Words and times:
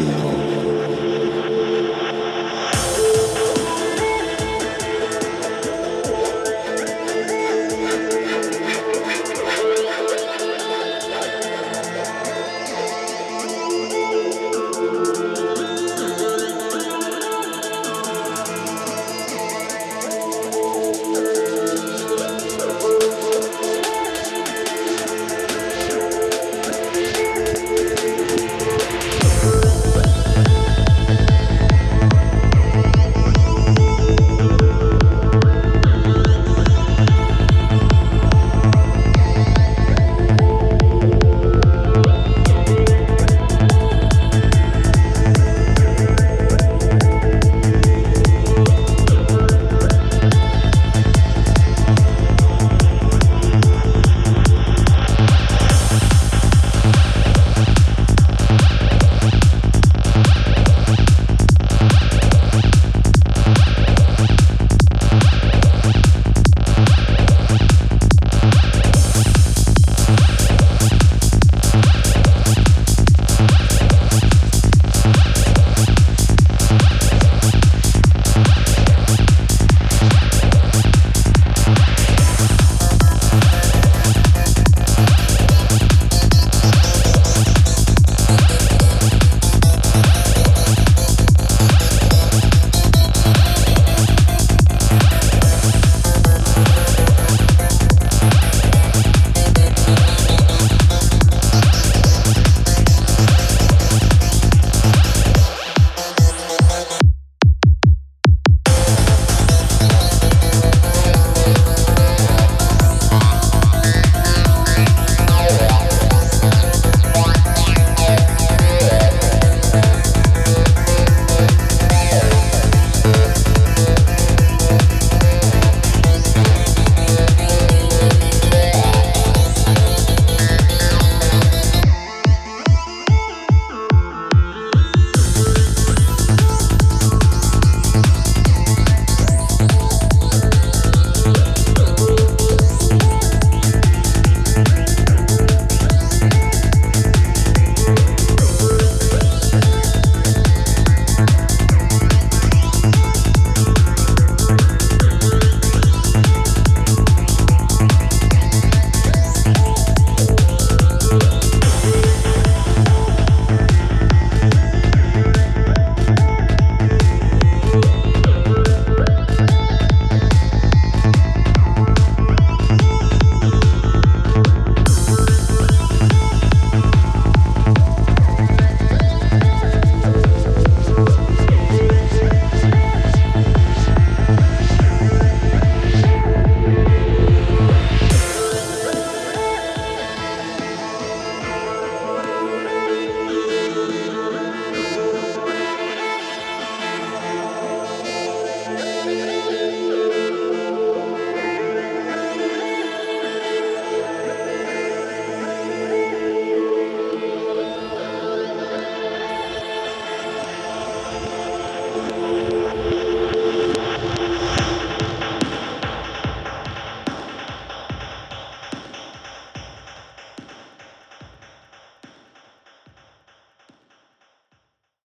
Martino. 0.00 0.39